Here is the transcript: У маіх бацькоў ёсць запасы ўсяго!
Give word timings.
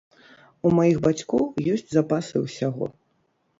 У 0.69 0.71
маіх 0.77 0.97
бацькоў 1.09 1.45
ёсць 1.75 1.87
запасы 1.99 2.45
ўсяго! 2.47 2.85